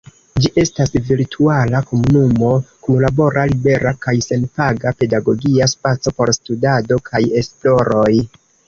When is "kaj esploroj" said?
7.13-8.13